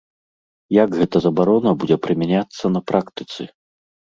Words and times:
Як 0.83 0.89
гэта 1.01 1.17
забарона 1.27 1.75
будзе 1.83 1.97
прымяняцца 2.07 2.65
на 2.75 2.81
практыцы? 2.93 3.41